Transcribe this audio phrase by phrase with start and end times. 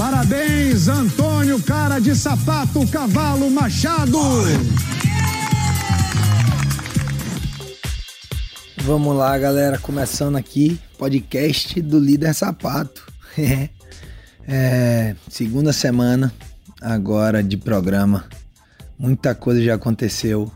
[0.00, 4.18] Parabéns, Antônio, cara de sapato, cavalo, machado.
[8.78, 13.06] Vamos lá, galera, começando aqui, podcast do Líder Sapato.
[14.48, 16.32] é, segunda semana
[16.80, 18.24] agora de programa.
[18.98, 20.50] Muita coisa já aconteceu.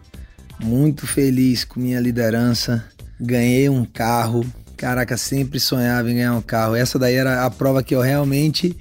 [0.58, 2.82] Muito feliz com minha liderança.
[3.20, 4.42] Ganhei um carro.
[4.74, 6.74] Caraca, sempre sonhava em ganhar um carro.
[6.74, 8.74] Essa daí era a prova que eu realmente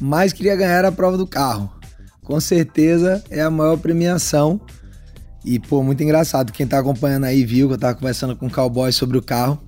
[0.00, 1.72] mais queria ganhar a prova do carro.
[2.22, 4.60] Com certeza é a maior premiação.
[5.44, 6.52] E, pô, muito engraçado.
[6.52, 9.58] Quem tá acompanhando aí viu que eu tava conversando com o cowboy sobre o carro.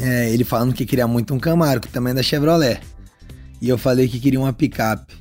[0.00, 2.80] É, ele falando que queria muito um Camaro, que também é da Chevrolet.
[3.60, 5.14] E eu falei que queria uma picape.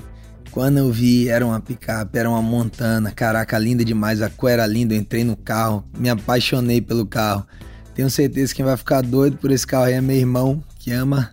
[0.52, 3.12] Quando eu vi, era uma picape, era uma montana.
[3.12, 4.22] Caraca, linda demais.
[4.22, 4.94] A cor era linda.
[4.94, 7.46] Eu entrei no carro, me apaixonei pelo carro.
[7.94, 10.92] Tenho certeza que quem vai ficar doido por esse carro aí é meu irmão, que
[10.92, 11.32] ama,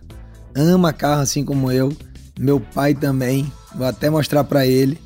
[0.55, 1.95] ama carro assim como eu.
[2.39, 3.51] Meu pai também.
[3.75, 4.99] Vou até mostrar para ele.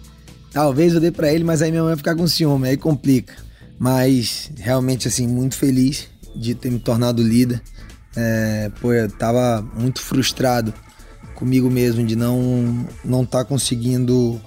[0.52, 3.34] Talvez eu dê para ele, mas aí minha mãe vai ficar com ciúme, aí complica.
[3.78, 7.62] Mas realmente assim, muito feliz de ter me tornado líder.
[8.16, 10.74] É, pô, eu tava muito frustrado
[11.36, 14.42] comigo mesmo de não não estar tá conseguindo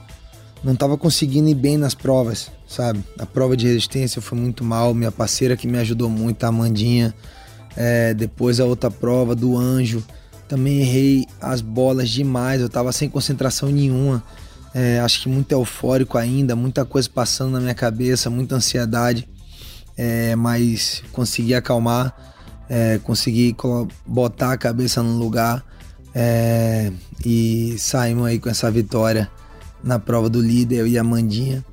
[0.65, 3.05] não tava conseguindo ir bem nas provas, sabe?
[3.19, 7.15] A prova de resistência foi muito mal, minha parceira que me ajudou muito, a Amandinha.
[7.77, 10.03] É, depois a outra prova do Anjo,
[10.49, 14.23] também errei as bolas demais, eu tava sem concentração nenhuma.
[14.75, 19.29] É, acho que muito eufórico ainda, muita coisa passando na minha cabeça, muita ansiedade.
[19.97, 22.15] É, mas consegui acalmar,
[22.69, 23.55] é, consegui
[24.07, 25.65] botar a cabeça no lugar
[26.15, 26.93] é,
[27.25, 29.31] e saímos aí com essa vitória
[29.83, 31.65] na prova do líder, eu e a Mandinha.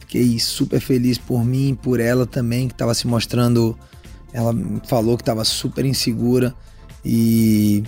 [0.00, 3.76] Fiquei super feliz por mim, por ela também, que estava se mostrando.
[4.32, 4.54] Ela
[4.86, 6.54] falou que estava super insegura
[7.04, 7.84] e,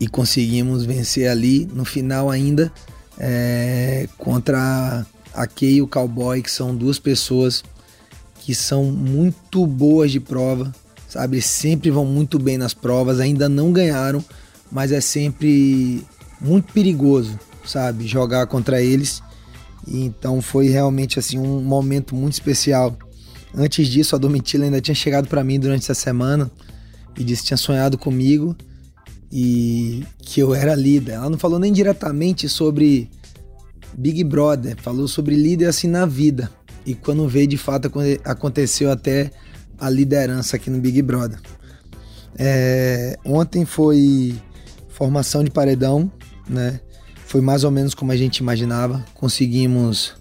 [0.00, 1.66] e conseguimos vencer ali.
[1.72, 2.72] No final, ainda
[3.18, 7.62] é, contra a Kay e o Cowboy, que são duas pessoas
[8.40, 10.74] que são muito boas de prova,
[11.08, 11.42] sabe?
[11.42, 14.24] Sempre vão muito bem nas provas, ainda não ganharam,
[14.70, 16.02] mas é sempre
[16.40, 18.06] muito perigoso, sabe?
[18.06, 19.22] Jogar contra eles.
[19.86, 22.96] E então foi realmente assim um momento muito especial.
[23.54, 26.50] Antes disso, a Domitila ainda tinha chegado para mim durante essa semana
[27.18, 28.56] e disse que tinha sonhado comigo
[29.30, 31.12] e que eu era líder.
[31.12, 33.10] Ela não falou nem diretamente sobre
[33.96, 36.50] Big Brother, falou sobre líder assim na vida.
[36.86, 37.90] E quando veio de fato
[38.24, 39.30] aconteceu até
[39.78, 41.38] a liderança aqui no Big Brother.
[42.36, 44.34] É, ontem foi
[44.98, 46.10] Formação de paredão,
[46.48, 46.80] né?
[47.24, 49.04] Foi mais ou menos como a gente imaginava.
[49.14, 50.14] Conseguimos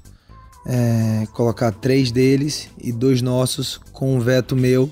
[0.68, 4.92] é, colocar três deles e dois nossos com um veto meu.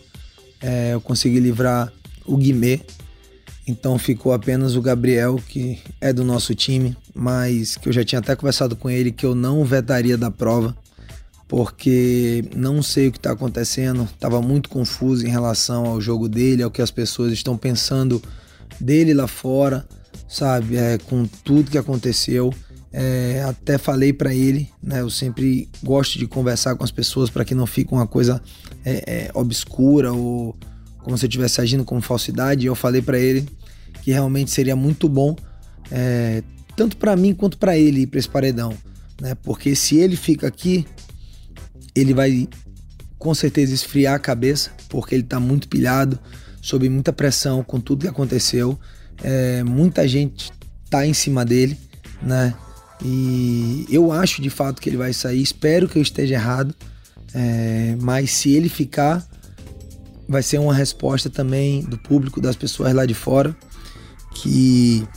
[0.60, 1.94] É, eu consegui livrar
[2.26, 2.82] o Guimê.
[3.68, 8.20] Então ficou apenas o Gabriel, que é do nosso time, mas que eu já tinha
[8.20, 10.76] até conversado com ele que eu não vetaria da prova,
[11.48, 14.04] porque não sei o que está acontecendo.
[14.04, 18.22] Estava muito confuso em relação ao jogo dele, ao que as pessoas estão pensando
[18.80, 19.88] dele lá fora,
[20.28, 20.78] sabe?
[20.78, 22.54] É, com tudo que aconteceu.
[22.94, 25.02] É, até falei para ele, né?
[25.02, 28.42] Eu sempre gosto de conversar com as pessoas para que não fique uma coisa
[28.86, 30.56] é, é, obscura ou
[31.06, 32.66] como se eu estivesse agindo com falsidade.
[32.66, 33.48] E eu falei para ele
[34.02, 35.36] que realmente seria muito bom,
[35.92, 36.42] é,
[36.76, 38.74] tanto para mim quanto para ele ir para esse paredão,
[39.22, 39.36] né?
[39.36, 40.84] Porque se ele fica aqui,
[41.94, 42.50] ele vai
[43.20, 46.20] com certeza esfriar a cabeça, porque ele tá muito pilhado
[46.60, 48.78] sob muita pressão com tudo que aconteceu.
[49.24, 50.52] É, muita gente
[50.90, 51.78] tá em cima dele,
[52.20, 52.56] né?
[53.04, 55.40] E eu acho de fato que ele vai sair.
[55.40, 56.74] Espero que eu esteja errado.
[57.32, 59.24] É, mas se ele ficar,
[60.28, 63.56] vai ser uma resposta também do público, das pessoas lá de fora,
[64.34, 65.08] que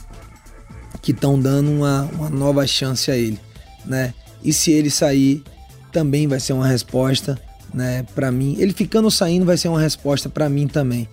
[1.01, 3.39] que estão dando uma, uma nova chance a ele,
[3.85, 4.13] né?
[4.43, 5.43] E se ele sair,
[5.93, 7.39] também vai ser uma resposta,
[7.73, 8.05] né?
[8.13, 11.07] Para mim, ele ficando saindo vai ser uma resposta para mim também,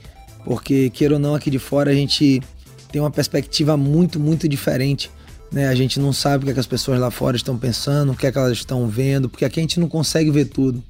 [0.45, 2.43] porque queira ou não aqui de fora a gente
[2.91, 5.11] tem uma perspectiva muito, muito diferente.
[5.53, 5.69] Né?
[5.69, 8.17] A gente não sabe o que, é que as pessoas lá fora estão pensando, o
[8.17, 10.83] que, é que elas estão vendo, porque aqui a gente não consegue ver tudo.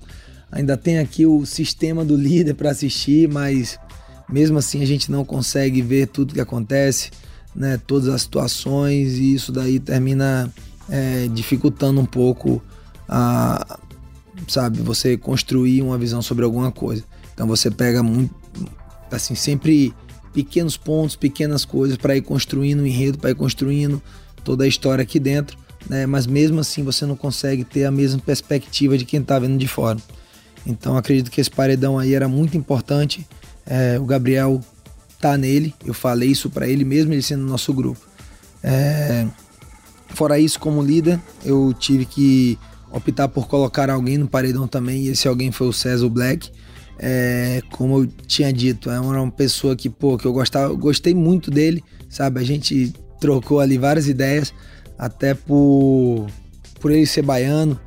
[0.51, 3.79] Ainda tem aqui o sistema do líder para assistir, mas
[4.29, 7.11] mesmo assim a gente não consegue ver tudo que acontece,
[7.55, 7.81] né?
[7.87, 10.53] todas as situações, e isso daí termina
[10.89, 12.63] é, dificultando um pouco
[13.09, 13.79] a,
[14.49, 17.03] sabe, você construir uma visão sobre alguma coisa.
[17.35, 18.35] Então você pega muito,
[19.11, 19.93] assim, sempre
[20.33, 24.03] pequenos pontos, pequenas coisas para ir construindo o enredo, para ir construindo
[24.45, 25.57] toda a história aqui dentro,
[25.89, 26.07] né?
[26.07, 29.67] Mas mesmo assim você não consegue ter a mesma perspectiva de quem está vendo de
[29.67, 29.99] fora.
[30.67, 33.27] Então acredito que esse paredão aí era muito importante.
[33.65, 34.61] É, o Gabriel
[35.21, 38.01] tá nele, eu falei isso para ele mesmo ele sendo no nosso grupo.
[38.63, 39.27] É,
[40.17, 42.59] Fora isso, como líder, eu tive que
[42.91, 46.51] optar por colocar alguém no paredão também, e esse alguém foi o César Black.
[46.99, 51.51] É, como eu tinha dito, é uma pessoa que, pô, que eu gostava, gostei muito
[51.51, 52.41] dele, sabe?
[52.41, 54.55] A gente trocou ali várias ideias,
[54.97, 56.27] até por,
[56.81, 57.79] por ele ser baiano.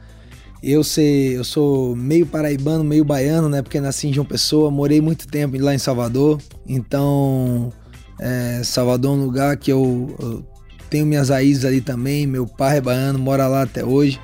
[0.62, 3.62] Eu eu sou meio paraibano, meio baiano, né?
[3.62, 6.42] Porque nasci em João Pessoa, morei muito tempo lá em Salvador.
[6.68, 7.72] Então,
[8.20, 10.46] é, Salvador é um lugar que eu, eu
[10.90, 12.28] tenho minhas raízes ali também.
[12.28, 14.20] Meu pai é baiano, mora lá até hoje.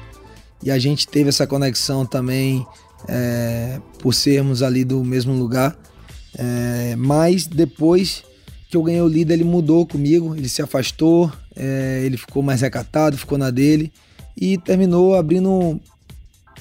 [0.61, 2.65] E a gente teve essa conexão também
[3.07, 5.77] é, por sermos ali do mesmo lugar.
[6.37, 8.23] É, mas depois
[8.69, 12.61] que eu ganhei o líder, ele mudou comigo, ele se afastou, é, ele ficou mais
[12.61, 13.91] recatado, ficou na dele
[14.35, 15.79] e terminou abrindo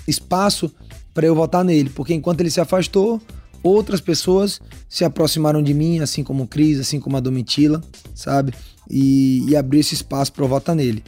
[0.06, 0.70] espaço
[1.12, 3.20] para eu votar nele, porque enquanto ele se afastou,
[3.62, 7.82] outras pessoas se aproximaram de mim, assim como o Cris, assim como a Domitila,
[8.14, 8.52] sabe?
[8.90, 11.02] E, e abriu esse espaço para eu votar nele.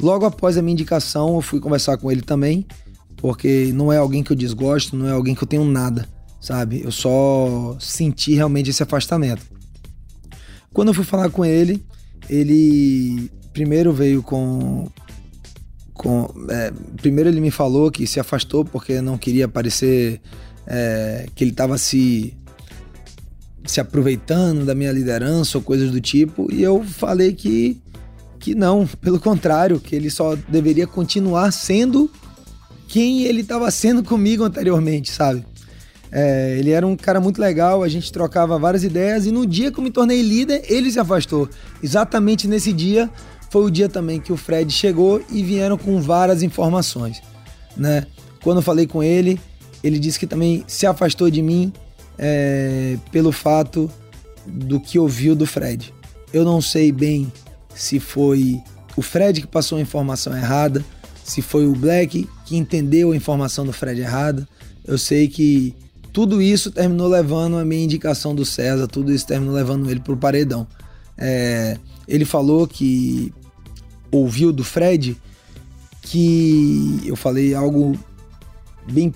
[0.00, 2.66] Logo após a minha indicação, eu fui conversar com ele também,
[3.18, 6.08] porque não é alguém que eu desgosto, não é alguém que eu tenho nada,
[6.40, 6.82] sabe?
[6.82, 9.42] Eu só senti realmente esse afastamento.
[10.72, 11.84] Quando eu fui falar com ele,
[12.28, 14.88] ele primeiro veio com.
[16.00, 20.18] Com é, primeiro ele me falou que se afastou porque não queria parecer
[20.66, 22.34] é, que ele estava se
[23.66, 27.78] se aproveitando da minha liderança ou coisas do tipo, e eu falei que
[28.38, 32.10] que não, pelo contrário, que ele só deveria continuar sendo
[32.88, 35.44] quem ele estava sendo comigo anteriormente, sabe?
[36.10, 39.70] É, ele era um cara muito legal, a gente trocava várias ideias e no dia
[39.70, 41.46] que eu me tornei líder, ele se afastou.
[41.82, 43.10] Exatamente nesse dia
[43.50, 47.20] foi o dia também que o Fred chegou e vieram com várias informações,
[47.76, 48.06] né?
[48.42, 49.38] Quando eu falei com ele,
[49.82, 51.72] ele disse que também se afastou de mim
[52.16, 53.90] é, pelo fato
[54.46, 55.92] do que ouviu do Fred.
[56.32, 57.30] Eu não sei bem
[57.74, 58.62] se foi
[58.96, 60.84] o Fred que passou a informação errada,
[61.24, 64.48] se foi o Black que entendeu a informação do Fred errada.
[64.84, 65.74] Eu sei que
[66.12, 70.12] tudo isso terminou levando a minha indicação do César, tudo isso terminou levando ele para
[70.12, 70.66] o paredão.
[71.16, 71.76] É,
[72.08, 73.32] ele falou que
[74.10, 75.16] ouviu do Fred
[76.02, 77.98] que eu falei algo
[78.90, 79.14] bem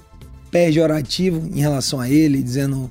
[0.50, 2.90] pejorativo em relação a ele, dizendo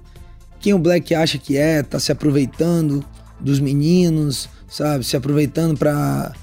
[0.60, 3.06] quem o Black acha que é, tá se aproveitando
[3.40, 6.34] dos meninos, sabe, se aproveitando para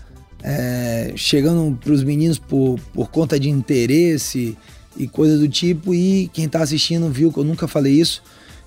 [0.43, 4.57] é, chegando para os meninos por, por conta de interesse
[4.97, 5.95] e coisa do tipo.
[5.95, 8.23] E quem está assistindo viu que eu nunca falei isso.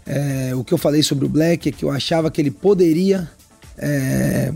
[0.06, 3.30] É, o que eu falei sobre o Black é que eu achava que ele poderia
[3.78, 4.54] é,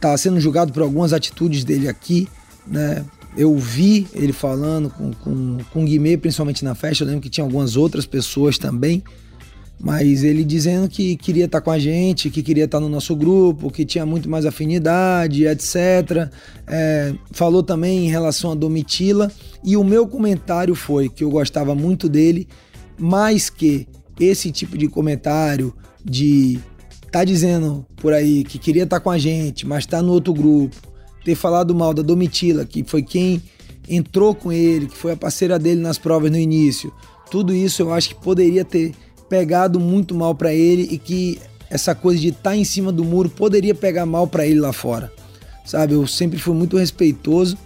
[0.00, 2.28] tá sendo julgado por algumas atitudes dele aqui,
[2.66, 3.04] né?
[3.36, 7.04] Eu vi ele falando com, com, com o Guimê, principalmente na festa.
[7.04, 9.02] Eu lembro que tinha algumas outras pessoas também
[9.80, 13.70] mas ele dizendo que queria estar com a gente, que queria estar no nosso grupo,
[13.70, 16.28] que tinha muito mais afinidade, etc.
[16.66, 19.30] É, falou também em relação a Domitila.
[19.62, 22.48] E o meu comentário foi que eu gostava muito dele,
[22.98, 23.86] mais que
[24.18, 25.72] esse tipo de comentário
[26.04, 26.58] de
[27.10, 30.76] tá dizendo por aí que queria estar com a gente, mas tá no outro grupo,
[31.24, 33.42] ter falado mal da Domitila, que foi quem
[33.88, 36.92] entrou com ele, que foi a parceira dele nas provas no início.
[37.30, 38.94] Tudo isso eu acho que poderia ter
[39.28, 41.38] pegado muito mal para ele e que
[41.70, 44.72] essa coisa de estar tá em cima do muro poderia pegar mal para ele lá
[44.72, 45.12] fora.
[45.64, 47.58] Sabe, eu sempre fui muito respeitoso.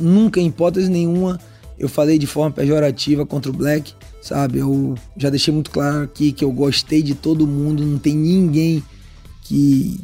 [0.00, 1.38] Nunca, em hipótese nenhuma,
[1.78, 3.94] eu falei de forma pejorativa contra o Black,
[4.24, 4.58] sabe?
[4.58, 8.82] Eu já deixei muito claro aqui que eu gostei de todo mundo, não tem ninguém
[9.42, 10.00] que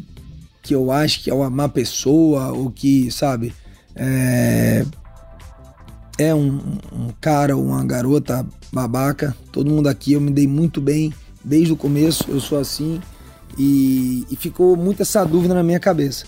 [0.63, 3.55] que eu acho que é uma má pessoa ou que, sabe,
[3.97, 4.85] é,
[6.19, 6.61] é um,
[6.93, 9.35] um cara ou uma garota babaca.
[9.51, 13.01] Todo mundo aqui eu me dei muito bem desde o começo, eu sou assim.
[13.59, 16.27] E, e ficou muito essa dúvida na minha cabeça.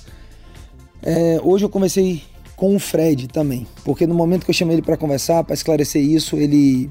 [1.03, 2.23] É, hoje eu conversei
[2.57, 6.03] com o Fred também, porque no momento que eu chamei ele para conversar, para esclarecer
[6.03, 6.91] isso, ele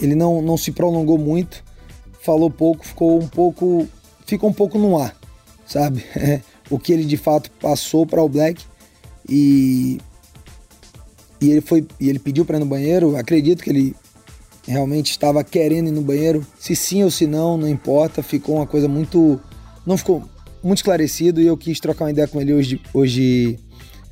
[0.00, 1.64] ele não, não se prolongou muito,
[2.20, 3.88] falou pouco, ficou um pouco
[4.26, 5.16] ficou um pouco no ar,
[5.66, 6.04] sabe?
[6.70, 8.64] O que ele de fato passou para o Black
[9.28, 10.00] e
[11.38, 13.16] e ele foi e ele pediu para ir no banheiro.
[13.16, 13.94] Acredito que ele
[14.66, 16.44] realmente estava querendo ir no banheiro.
[16.58, 18.22] Se sim ou se não, não importa.
[18.22, 19.38] Ficou uma coisa muito.
[19.86, 20.22] Não ficou
[20.62, 23.58] muito esclarecido e eu quis trocar uma ideia com ele hoje, hoje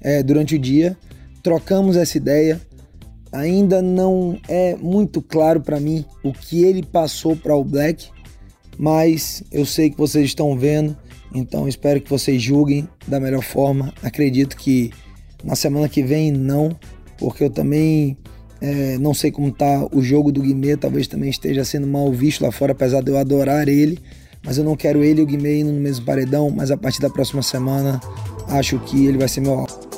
[0.01, 0.97] é, durante o dia.
[1.43, 2.61] Trocamos essa ideia.
[3.33, 8.09] Ainda não é muito claro para mim o que ele passou para o Black,
[8.79, 10.97] mas eu sei que vocês estão vendo,
[11.35, 13.93] então espero que vocês julguem da melhor forma.
[14.03, 14.91] Acredito que
[15.43, 16.77] na semana que vem não,
[17.19, 18.19] porque eu também
[18.61, 22.43] é, não sei como tá o jogo do Guimê, talvez também esteja sendo mal visto
[22.43, 23.99] lá fora, apesar de eu adorar ele.
[24.45, 27.01] Mas eu não quero ele e o Guimê indo no mesmo paredão, mas a partir
[27.01, 28.01] da próxima semana
[28.49, 29.92] acho que ele vai ser meu alvo.